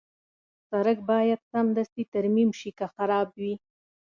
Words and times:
سړک 0.69 0.97
باید 1.11 1.39
سمدستي 1.51 2.03
ترمیم 2.13 2.49
شي 2.59 2.71
که 2.77 2.85
خراب 2.95 3.27
وي. 3.39 3.53